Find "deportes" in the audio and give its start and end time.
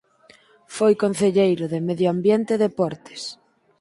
2.65-3.21